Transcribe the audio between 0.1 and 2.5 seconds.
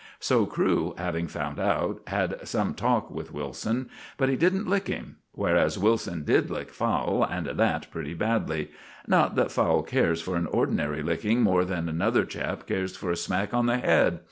So Crewe, having found out, had